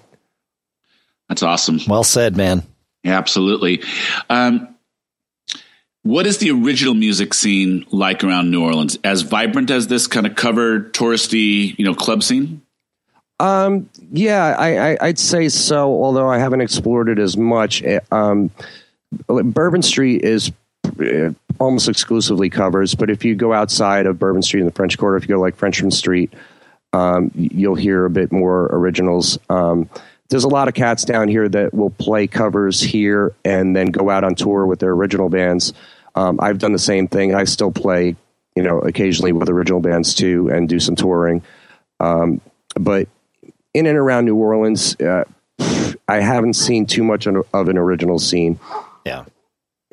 [1.28, 1.80] That's awesome.
[1.88, 2.64] Well said, man.
[3.02, 3.83] Yeah, absolutely.
[4.28, 4.73] Um,
[6.05, 8.99] what is the original music scene like around New Orleans?
[9.03, 12.62] As vibrant as this kind of covered touristy, you know, club scene?
[13.40, 15.90] Um, yeah, I, I, would say so.
[16.03, 17.83] Although I haven't explored it as much.
[17.83, 18.51] Eh, um,
[19.27, 20.53] Bourbon Street is
[21.01, 24.99] eh, almost exclusively covers, but if you go outside of Bourbon Street in the French
[24.99, 26.33] Quarter, if you go like Frenchmen Street,
[26.93, 29.38] um, you'll hear a bit more originals.
[29.49, 29.88] Um,
[30.29, 34.11] there's a lot of cats down here that will play covers here and then go
[34.11, 35.73] out on tour with their original bands.
[36.14, 37.35] Um, I've done the same thing.
[37.35, 38.16] I still play,
[38.55, 41.42] you know, occasionally with original bands too, and do some touring.
[42.00, 42.40] Um,
[42.79, 43.09] but
[43.72, 45.24] in and around New Orleans, uh,
[46.09, 48.59] I haven't seen too much of an original scene.
[49.05, 49.24] Yeah,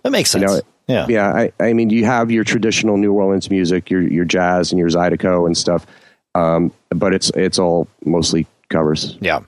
[0.03, 0.41] that makes sense.
[0.41, 1.34] You know, yeah, yeah.
[1.34, 4.89] I, I mean, you have your traditional New Orleans music, your your jazz and your
[4.89, 5.86] zydeco and stuff,
[6.36, 9.17] um, but it's it's all mostly covers.
[9.21, 9.41] Yeah.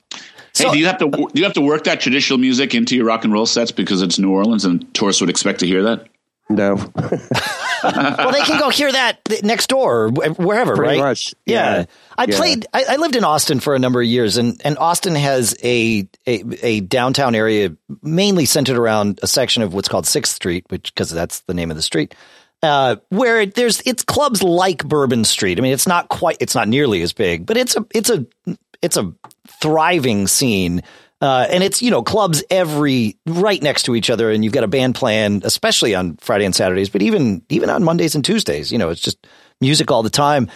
[0.55, 2.95] Hey, so, do you have to do you have to work that traditional music into
[2.95, 5.83] your rock and roll sets because it's New Orleans and tourists would expect to hear
[5.83, 6.07] that?
[6.49, 6.75] No.
[7.83, 10.99] well, they can go hear that next door or wherever, Pretty right?
[10.99, 11.33] Much.
[11.45, 11.77] Yeah.
[11.77, 11.85] yeah.
[12.17, 12.37] I yeah.
[12.37, 12.65] played.
[12.73, 16.07] I, I, lived in Austin for a number of years, and and Austin has a
[16.27, 20.93] a, a downtown area mainly centered around a section of what's called Sixth Street, which
[20.93, 22.13] because that's the name of the street.
[22.61, 25.57] Uh, where it, there's it's clubs like Bourbon Street.
[25.57, 28.25] I mean, it's not quite, it's not nearly as big, but it's a it's a
[28.81, 29.13] it's a
[29.47, 30.81] thriving scene
[31.23, 34.29] uh, and it's, you know, clubs every right next to each other.
[34.29, 37.81] And you've got a band plan, especially on Friday and Saturdays, but even, even on
[37.81, 39.25] Mondays and Tuesdays, you know, it's just
[39.61, 40.49] music all the time.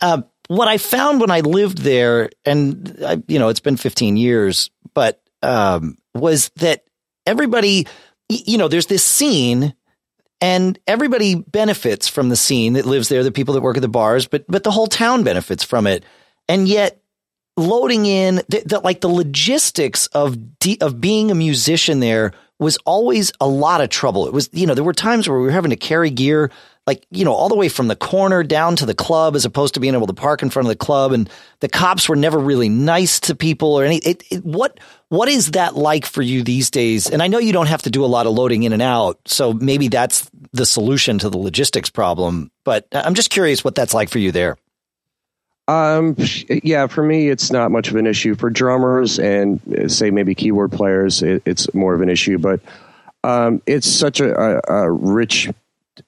[0.00, 4.16] Uh, what I found when I lived there, and I, you know, it's been 15
[4.16, 6.84] years, but, um, was that
[7.26, 7.88] everybody,
[8.28, 9.74] you know, there's this scene
[10.40, 13.88] and everybody benefits from the scene that lives there, the people that work at the
[13.88, 16.04] bars, but, but the whole town benefits from it.
[16.48, 17.01] And yet
[17.56, 23.32] loading in that like the logistics of de- of being a musician there was always
[23.40, 24.26] a lot of trouble.
[24.26, 26.50] It was you know there were times where we were having to carry gear
[26.86, 29.74] like you know all the way from the corner down to the club as opposed
[29.74, 31.12] to being able to park in front of the club.
[31.12, 31.28] And
[31.60, 35.50] the cops were never really nice to people or any it, it, what what is
[35.50, 37.10] that like for you these days?
[37.10, 39.18] And i know you don't have to do a lot of loading in and out
[39.26, 43.94] so maybe that's the solution to the logistics problem but i'm just curious what that's
[43.94, 44.56] like for you there
[45.72, 46.16] um,
[46.48, 48.34] yeah, for me, it's not much of an issue.
[48.34, 52.38] For drummers and uh, say maybe keyboard players, it, it's more of an issue.
[52.38, 52.60] But
[53.24, 55.50] um, it's such a, a, a, rich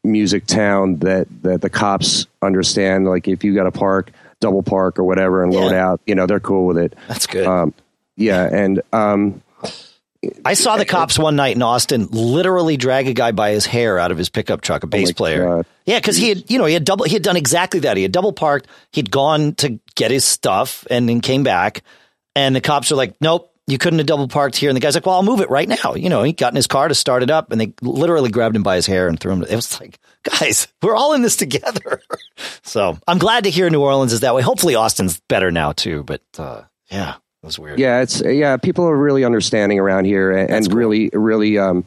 [0.02, 3.06] music town that that the cops understand.
[3.06, 5.60] Like if you got to park, double park or whatever, and yeah.
[5.60, 6.94] load out, you know, they're cool with it.
[7.08, 7.46] That's good.
[7.46, 7.72] Um,
[8.16, 9.42] yeah, and um,
[10.44, 13.98] I saw the cops one night in Austin literally drag a guy by his hair
[13.98, 15.44] out of his pickup truck, a bass oh player.
[15.44, 15.66] God.
[15.86, 17.96] Yeah, because he had, you know, he had double, he had done exactly that.
[17.96, 18.66] He had double parked.
[18.92, 21.82] He'd gone to get his stuff and then came back,
[22.34, 24.94] and the cops are like, "Nope, you couldn't have double parked here." And the guy's
[24.94, 26.94] like, "Well, I'll move it right now." You know, he got in his car to
[26.94, 29.42] start it up, and they literally grabbed him by his hair and threw him.
[29.42, 29.98] It was like,
[30.40, 32.00] guys, we're all in this together.
[32.62, 34.42] so I'm glad to hear New Orleans is that way.
[34.42, 36.02] Hopefully, Austin's better now too.
[36.02, 37.78] But uh, yeah was weird.
[37.78, 38.56] Yeah, it's yeah.
[38.56, 40.76] People are really understanding around here and, and cool.
[40.76, 41.84] really, really, um,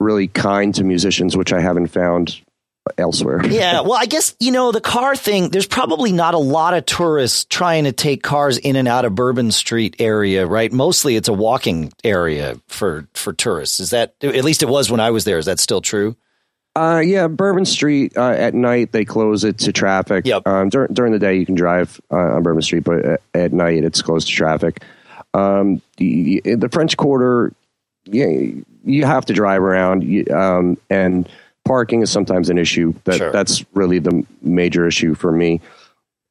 [0.00, 2.40] really kind to musicians, which I haven't found
[2.98, 3.44] elsewhere.
[3.50, 5.50] yeah, well, I guess you know the car thing.
[5.50, 9.14] There's probably not a lot of tourists trying to take cars in and out of
[9.14, 10.72] Bourbon Street area, right?
[10.72, 13.80] Mostly, it's a walking area for for tourists.
[13.80, 15.38] Is that at least it was when I was there?
[15.38, 16.16] Is that still true?
[16.76, 20.26] Uh, yeah, Bourbon Street uh, at night they close it to traffic.
[20.26, 20.46] Yep.
[20.46, 23.52] Um, dur- during the day you can drive uh, on Bourbon Street, but at, at,
[23.54, 24.82] night it's closed to traffic.
[25.32, 27.54] Um, the, the, French Quarter,
[28.04, 28.26] yeah,
[28.84, 31.26] you have to drive around, um, and
[31.64, 32.92] parking is sometimes an issue.
[33.04, 33.32] That sure.
[33.32, 35.62] that's really the major issue for me.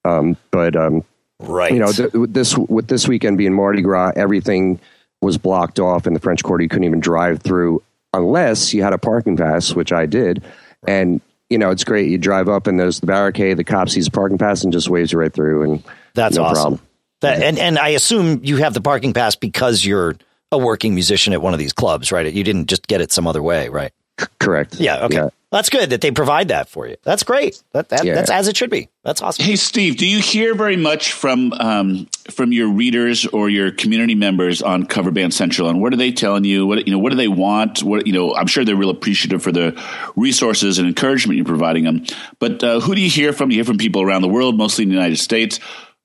[0.04, 1.04] Um, but um,
[1.40, 4.80] right, you know, th- this with this weekend being Mardi Gras, everything
[5.24, 6.62] was blocked off in the French Quarter.
[6.62, 7.82] You couldn't even drive through
[8.18, 10.44] unless you had a parking pass, which I did.
[10.88, 12.10] And you know, it's great.
[12.10, 13.58] You drive up and there's the barricade.
[13.58, 16.44] The cop sees a parking pass and just waves you right through, and that's no
[16.44, 16.62] awesome.
[16.62, 16.82] Problem.
[17.22, 20.16] That and and I assume you have the parking pass because you're
[20.52, 22.32] a working musician at one of these clubs, right?
[22.32, 23.92] You didn't just get it some other way, right?
[24.20, 24.76] C- correct.
[24.80, 25.06] Yeah.
[25.06, 25.16] Okay.
[25.18, 25.30] Yeah.
[25.52, 26.98] That's good that they provide that for you.
[27.04, 27.62] That's great.
[27.72, 28.16] That, that Yeah.
[28.16, 28.90] that's as it should be.
[29.04, 29.46] That's awesome.
[29.46, 34.16] Hey, Steve, do you hear very much from um, from your readers or your community
[34.16, 35.70] members on Cover Band Central?
[35.70, 36.68] And what are they telling you?
[36.68, 37.00] What you know?
[37.00, 37.84] What do they want?
[37.84, 38.36] What you know?
[38.36, 39.82] I'm sure they're real appreciative for the
[40.18, 42.06] resources and encouragement you're providing them.
[42.40, 43.48] But uh, who do you hear from?
[43.50, 45.60] Do you hear from people around the world, mostly in the United States.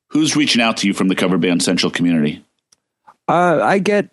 [0.09, 2.45] Who's reaching out to you from the Cover Band Central community?
[3.29, 4.11] Uh, I get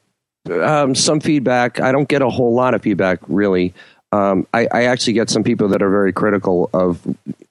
[0.49, 1.79] um, some feedback.
[1.79, 3.73] I don't get a whole lot of feedback, really.
[4.11, 6.99] Um, I, I actually get some people that are very critical of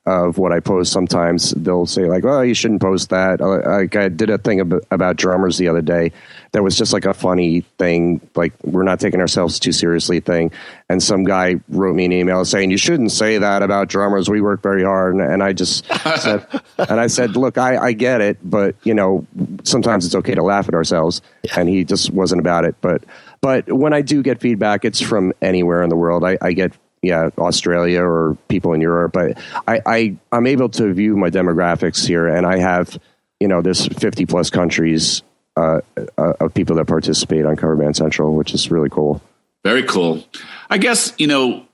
[0.06, 0.92] of what I post.
[0.92, 4.60] Sometimes they'll say like, "Oh, you shouldn't post that." Uh, Like I did a thing
[4.90, 6.12] about drummers the other day
[6.52, 10.52] that was just like a funny thing, like we're not taking ourselves too seriously thing.
[10.88, 14.30] And some guy wrote me an email saying, "You shouldn't say that about drummers.
[14.30, 15.84] We work very hard." And, and I just
[16.20, 16.46] said,
[16.78, 19.26] and I said, "Look, I, I get it, but you know,
[19.64, 21.20] sometimes it's okay to laugh at ourselves."
[21.56, 23.04] And he just wasn't about it, but.
[23.42, 26.24] But when I do get feedback, it's from anywhere in the world.
[26.24, 29.12] I, I get yeah, Australia or people in Europe.
[29.12, 32.98] But I, I I'm able to view my demographics here, and I have
[33.40, 35.22] you know there's 50 plus countries
[35.56, 35.80] uh,
[36.18, 39.22] uh, of people that participate on Cover Band Central, which is really cool.
[39.64, 40.22] Very cool.
[40.70, 41.66] I guess, you know,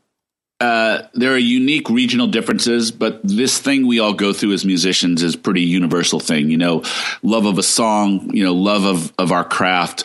[0.61, 5.23] uh, there are unique regional differences, but this thing we all go through as musicians
[5.23, 6.85] is pretty universal thing, you know,
[7.23, 10.05] love of a song, you know, love of, of our craft.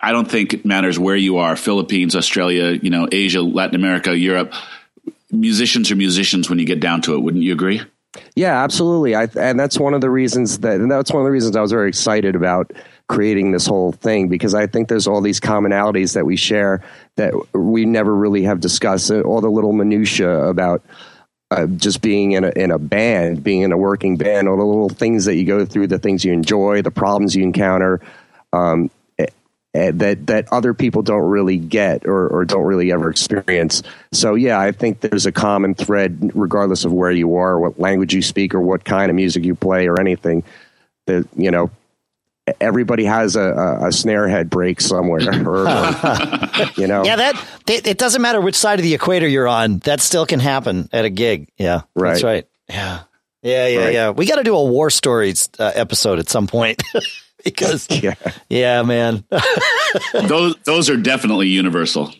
[0.00, 4.16] I don't think it matters where you are, Philippines, Australia, you know, Asia, Latin America,
[4.16, 4.54] Europe.
[5.30, 7.20] Musicians are musicians when you get down to it.
[7.20, 7.82] Wouldn't you agree?
[8.34, 9.14] Yeah, absolutely.
[9.14, 11.70] I, and that's one of the reasons that, that's one of the reasons I was
[11.70, 12.72] very excited about
[13.08, 16.82] creating this whole thing because I think there's all these commonalities that we share
[17.16, 19.10] that we never really have discussed.
[19.10, 20.82] All the little minutia about
[21.50, 24.64] uh, just being in a in a band, being in a working band, all the
[24.64, 28.00] little things that you go through, the things you enjoy, the problems you encounter.
[28.52, 28.90] Um,
[29.72, 33.82] that that other people don't really get or, or don't really ever experience.
[34.12, 38.12] So yeah, I think there's a common thread, regardless of where you are, what language
[38.14, 40.42] you speak, or what kind of music you play, or anything.
[41.06, 41.70] That you know,
[42.60, 45.68] everybody has a, a, a snare head break somewhere, or, or,
[46.76, 49.78] you know, Yeah, that it, doesn't matter which side of the equator you're on.
[49.80, 51.48] That still can happen at a gig.
[51.58, 52.24] Yeah, that's Right.
[52.24, 52.46] right.
[52.68, 53.00] Yeah,
[53.42, 53.94] yeah, yeah, Right.
[53.94, 54.10] yeah.
[54.10, 56.82] We got to do a war stories uh, episode at some point
[57.44, 58.14] because yeah,
[58.48, 59.24] yeah, man,
[60.14, 62.12] those those are definitely universal.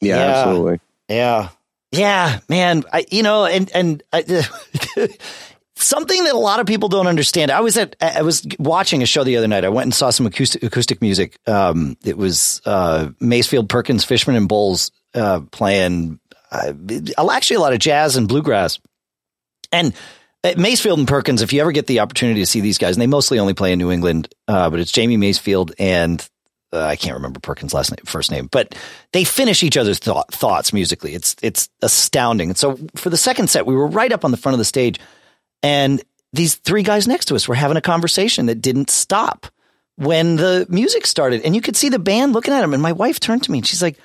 [0.00, 0.26] yeah, Yeah.
[0.26, 0.80] absolutely.
[1.08, 1.48] yeah,
[1.92, 2.84] yeah, man.
[2.92, 4.22] I you know, and and I,
[5.76, 7.50] something that a lot of people don't understand.
[7.50, 9.64] I was at I was watching a show the other night.
[9.64, 11.38] I went and saw some acoustic acoustic music.
[11.46, 16.72] Um, it was uh, Masefield, Perkins, Fishman, and Bowles uh, playing uh,
[17.30, 18.78] actually a lot of jazz and bluegrass.
[19.70, 19.94] And at
[20.56, 23.06] Masefield and Perkins, if you ever get the opportunity to see these guys, and they
[23.06, 26.26] mostly only play in New England, uh, but it's Jamie Masefield and
[26.72, 28.74] uh, I can't remember Perkins' last name, first name, but
[29.12, 31.14] they finish each other's thought, thoughts musically.
[31.14, 32.50] It's it's astounding.
[32.50, 34.64] And so for the second set, we were right up on the front of the
[34.64, 35.00] stage,
[35.62, 39.46] and these three guys next to us were having a conversation that didn't stop
[39.96, 42.74] when the music started, and you could see the band looking at them.
[42.74, 43.98] And my wife turned to me and she's like,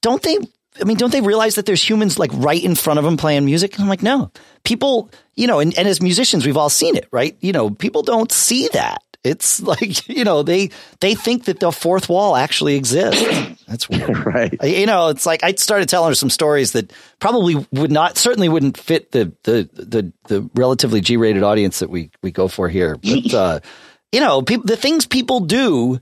[0.00, 0.38] "Don't they?"
[0.80, 3.44] I mean, don't they realize that there's humans like right in front of them playing
[3.44, 3.74] music?
[3.74, 4.30] And I'm like, no,
[4.64, 7.36] people, you know, and, and as musicians, we've all seen it, right?
[7.40, 9.02] You know, people don't see that.
[9.24, 13.22] It's like, you know, they, they think that the fourth wall actually exists.
[13.68, 14.06] That's weird.
[14.26, 14.56] Right.
[14.62, 18.48] You know, it's like I started telling her some stories that probably would not, certainly
[18.48, 22.68] wouldn't fit the, the, the, the relatively G rated audience that we, we go for
[22.68, 22.96] here.
[22.96, 23.60] But, uh,
[24.12, 26.00] you know, people, the things people do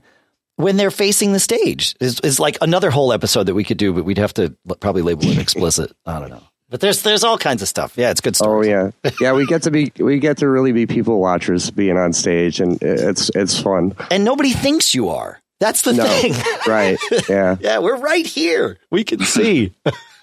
[0.57, 3.93] when they're facing the stage is, is like another whole episode that we could do,
[3.93, 5.91] but we'd have to probably label it explicit.
[6.05, 6.43] I don't know.
[6.67, 7.93] But there's there's all kinds of stuff.
[7.95, 8.47] Yeah, it's good stuff.
[8.49, 8.89] Oh yeah,
[9.21, 9.33] yeah.
[9.33, 12.81] We get to be we get to really be people watchers being on stage, and
[12.81, 13.95] it's it's fun.
[14.09, 15.39] And nobody thinks you are.
[15.59, 16.33] That's the No, thing.
[16.67, 16.97] right?
[17.29, 18.77] Yeah, yeah, we're right here.
[18.89, 19.73] We can see.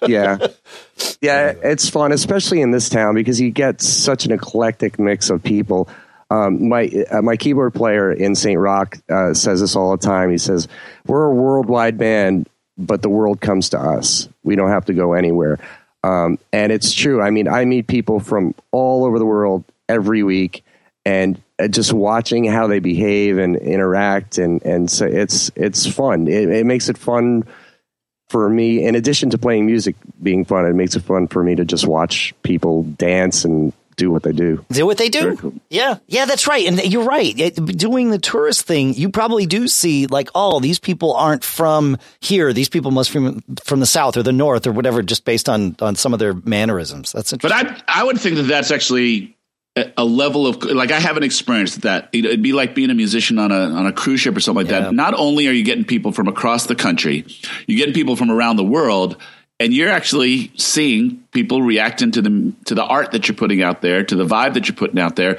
[0.05, 0.37] yeah,
[1.21, 1.53] yeah.
[1.63, 5.87] It's fun, especially in this town because you get such an eclectic mix of people.
[6.33, 8.59] Um, my uh, my keyboard player in St.
[8.59, 10.31] Rock uh, says this all the time.
[10.31, 10.67] He says,
[11.05, 14.27] "We're a worldwide band, but the world comes to us.
[14.43, 15.59] We don't have to go anywhere."
[16.03, 17.21] Um, and it's true.
[17.21, 20.63] I mean, I meet people from all over the world every week,
[21.05, 26.27] and uh, just watching how they behave and interact, and and so it's it's fun.
[26.27, 27.43] It, it makes it fun
[28.29, 28.83] for me.
[28.83, 31.85] In addition to playing music being fun, it makes it fun for me to just
[31.85, 34.63] watch people dance and do what they do.
[34.71, 35.35] Do what they do.
[35.37, 35.53] cool.
[35.69, 36.65] Yeah, yeah, that's right.
[36.67, 37.35] And you're right.
[37.55, 42.53] Doing the tourist thing, you probably do see like, oh, these people aren't from here.
[42.53, 45.47] These people must be from from the south or the north or whatever, just based
[45.49, 47.11] on on some of their mannerisms.
[47.11, 47.65] That's interesting.
[47.67, 47.83] But.
[47.87, 49.37] I I would think that that's actually
[49.75, 52.09] a, a level of like I haven't experienced that.
[52.13, 54.65] It'd it'd be like being a musician on a on a cruise ship or something
[54.65, 54.81] like Yeah.
[54.85, 54.93] that.
[54.93, 57.25] Not only are you getting people from across the country,
[57.67, 59.17] you're getting people from around the world.
[59.63, 63.81] And you're actually seeing people reacting to the to the art that you're putting out
[63.81, 65.37] there, to the vibe that you're putting out there,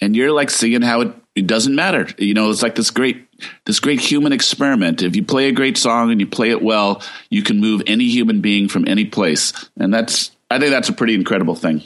[0.00, 2.08] and you're like seeing how it, it doesn't matter.
[2.16, 3.28] You know, it's like this great
[3.66, 5.02] this great human experiment.
[5.02, 8.08] If you play a great song and you play it well, you can move any
[8.08, 11.82] human being from any place, and that's I think that's a pretty incredible thing.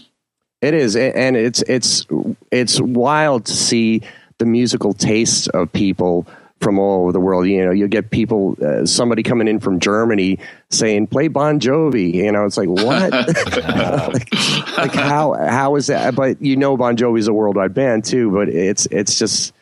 [0.61, 2.07] It is, and it's it's
[2.53, 4.03] it's wild to see
[4.39, 6.28] the musical tastes of people
[6.63, 7.47] from all over the world.
[7.47, 10.39] You know, you get people, uh, somebody coming in from Germany
[10.71, 13.13] saying, "Play Bon Jovi." You know, it's like what?
[13.13, 14.33] like,
[14.79, 16.15] like, how how is that?
[16.15, 18.31] But you know, Bon Jovi's a worldwide band too.
[18.31, 19.53] But it's it's just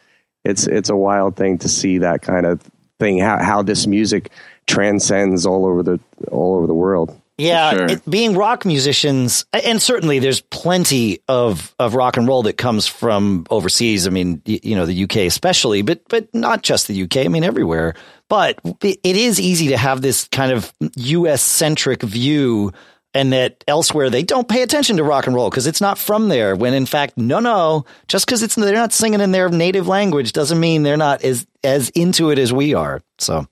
[0.44, 2.60] it's it's a wild thing to see that kind of
[2.98, 3.18] thing.
[3.18, 4.30] How how this music
[4.66, 7.18] transcends all over the all over the world.
[7.40, 7.86] Yeah, sure.
[7.86, 12.86] it, being rock musicians, and certainly there's plenty of, of rock and roll that comes
[12.86, 14.06] from overseas.
[14.06, 17.18] I mean, you, you know, the UK especially, but but not just the UK.
[17.18, 17.94] I mean, everywhere.
[18.28, 22.72] But it is easy to have this kind of US centric view,
[23.12, 26.28] and that elsewhere they don't pay attention to rock and roll because it's not from
[26.28, 26.54] there.
[26.54, 30.32] When in fact, no, no, just because it's they're not singing in their native language
[30.32, 33.02] doesn't mean they're not as as into it as we are.
[33.18, 33.46] So,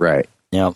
[0.00, 0.28] right.
[0.50, 0.72] Yeah.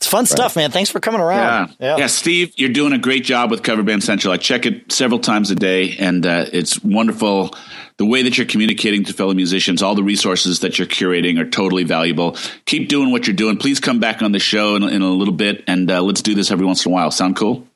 [0.00, 0.28] It's fun right.
[0.28, 0.70] stuff, man.
[0.70, 1.68] Thanks for coming around.
[1.78, 1.86] Yeah.
[1.88, 1.96] yeah.
[1.98, 4.32] yeah, Steve, you're doing a great job with Cover Band Central.
[4.32, 7.54] I check it several times a day, and uh, it's wonderful.
[7.98, 11.44] The way that you're communicating to fellow musicians, all the resources that you're curating are
[11.44, 12.38] totally valuable.
[12.64, 13.58] Keep doing what you're doing.
[13.58, 16.34] Please come back on the show in, in a little bit, and uh, let's do
[16.34, 17.10] this every once in a while.
[17.10, 17.66] Sound cool?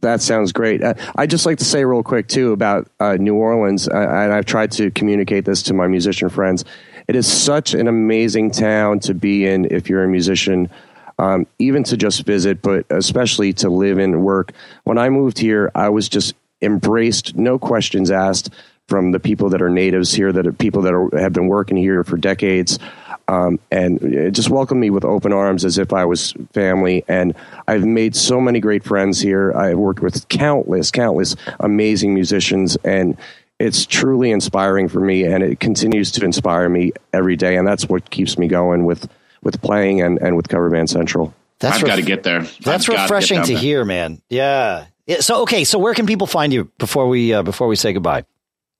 [0.00, 0.82] That sounds great.
[0.82, 4.32] Uh, I'd just like to say real quick too about uh, New Orleans, uh, and
[4.32, 6.64] I've tried to communicate this to my musician friends.
[7.08, 10.70] It is such an amazing town to be in if you're a musician
[11.18, 14.52] um, even to just visit, but especially to live and work.
[14.84, 18.50] When I moved here, I was just embraced, no questions asked
[18.88, 21.76] from the people that are natives here, that are people that are, have been working
[21.76, 22.78] here for decades.
[23.26, 27.04] Um, and just welcomed me with open arms as if I was family.
[27.08, 27.34] And
[27.66, 29.50] I've made so many great friends here.
[29.54, 33.16] I've worked with countless, countless amazing musicians, and
[33.58, 35.24] it's truly inspiring for me.
[35.24, 37.56] And it continues to inspire me every day.
[37.56, 39.08] And that's what keeps me going with
[39.44, 41.34] with playing and, and with Cover Band Central.
[41.58, 42.42] That's I've ref- got to get there.
[42.62, 44.20] That's I've refreshing to, to hear, man.
[44.28, 44.86] Yeah.
[45.06, 45.20] yeah.
[45.20, 48.24] So okay, so where can people find you before we uh, before we say goodbye?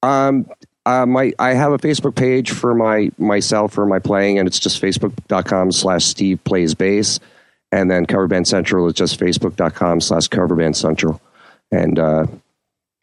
[0.02, 0.46] Um,
[0.86, 4.58] uh, my I have a Facebook page for my myself for my playing, and it's
[4.58, 7.20] just facebook.com slash Steve plays bass,
[7.72, 11.20] and then Cover Band Central is just facebook.com slash Cover Band Central,
[11.70, 12.26] and uh,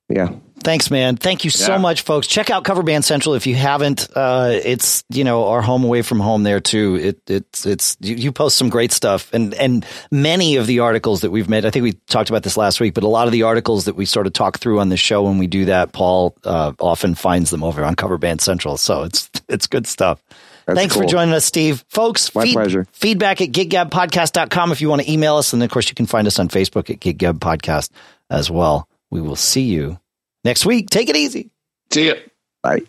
[0.10, 0.30] yeah.
[0.64, 1.18] Thanks, man.
[1.18, 1.78] Thank you so yeah.
[1.80, 2.28] much, folks.
[2.28, 4.08] Check out Cover Band Central if you haven't.
[4.16, 6.96] Uh, it's you know our home away from home there too.
[6.96, 11.22] It it's it's you, you, post some great stuff and and many of the articles
[11.22, 11.66] that we've made.
[11.66, 13.96] I think we talked about this last week, but a lot of the articles that
[13.96, 17.16] we sort of talk through on the show when we do that, Paul uh, often
[17.16, 18.78] finds them over on Cover Band Central.
[18.78, 20.22] So it's it's good stuff.
[20.68, 21.04] That's Thanks cool.
[21.04, 21.84] for joining us, Steve.
[21.90, 22.88] Folks, My feed, pleasure.
[22.92, 25.54] Feedback at giggabpodcast.com if you want to email us.
[25.54, 27.90] And of course, you can find us on Facebook at giggab podcast
[28.30, 28.88] as well.
[29.10, 30.00] We will see you
[30.44, 30.90] next week.
[30.90, 31.52] Take it easy.
[31.92, 32.16] See ya.
[32.64, 32.82] Bye.